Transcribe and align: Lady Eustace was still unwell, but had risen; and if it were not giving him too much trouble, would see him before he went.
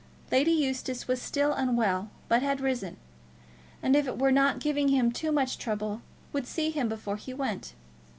Lady 0.31 0.49
Eustace 0.49 1.07
was 1.07 1.21
still 1.21 1.53
unwell, 1.53 2.09
but 2.27 2.41
had 2.41 2.59
risen; 2.59 2.97
and 3.83 3.95
if 3.95 4.07
it 4.07 4.17
were 4.17 4.31
not 4.31 4.57
giving 4.59 4.87
him 4.87 5.11
too 5.11 5.31
much 5.31 5.59
trouble, 5.59 6.01
would 6.33 6.47
see 6.47 6.71
him 6.71 6.89
before 6.89 7.17
he 7.17 7.35
went. 7.35 7.75